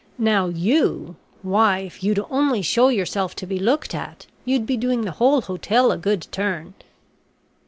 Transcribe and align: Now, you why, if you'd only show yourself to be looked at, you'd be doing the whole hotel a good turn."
Now, 0.17 0.47
you 0.47 1.15
why, 1.43 1.77
if 1.81 2.03
you'd 2.03 2.17
only 2.31 2.63
show 2.63 2.87
yourself 2.87 3.35
to 3.35 3.45
be 3.45 3.59
looked 3.59 3.93
at, 3.93 4.25
you'd 4.45 4.65
be 4.65 4.75
doing 4.75 5.03
the 5.03 5.11
whole 5.21 5.41
hotel 5.41 5.91
a 5.91 5.97
good 5.99 6.25
turn." 6.31 6.73